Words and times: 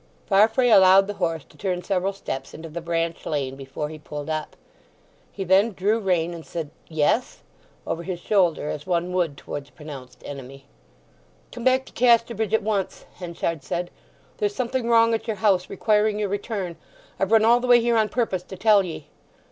Farfrae 0.25 0.71
allowed 0.71 1.05
the 1.05 1.13
horse 1.21 1.43
to 1.43 1.55
turn 1.57 1.83
several 1.83 2.11
steps 2.11 2.55
into 2.55 2.67
the 2.69 2.81
branch 2.81 3.23
lane 3.23 3.55
before 3.55 3.89
he 3.89 3.99
pulled 3.99 4.31
up. 4.31 4.55
He 5.31 5.43
then 5.43 5.73
drew 5.73 5.99
rein, 5.99 6.33
and 6.33 6.43
said 6.43 6.71
"Yes?" 6.87 7.43
over 7.85 8.01
his 8.01 8.19
shoulder, 8.19 8.67
as 8.69 8.87
one 8.87 9.13
would 9.13 9.37
towards 9.37 9.69
a 9.69 9.73
pronounced 9.73 10.23
enemy. 10.25 10.65
"Come 11.51 11.63
back 11.65 11.85
to 11.85 11.93
Casterbridge 11.93 12.51
at 12.55 12.63
once!" 12.63 13.05
Henchard 13.17 13.63
said. 13.63 13.91
"There's 14.37 14.55
something 14.55 14.89
wrong 14.89 15.13
at 15.13 15.27
your 15.27 15.37
house—requiring 15.37 16.17
your 16.17 16.29
return. 16.29 16.77
I've 17.19 17.31
run 17.31 17.45
all 17.45 17.59
the 17.59 17.67
way 17.67 17.79
here 17.79 17.95
on 17.95 18.09
purpose 18.09 18.41
to 18.41 18.57
tell 18.57 18.81
ye." 18.83 19.05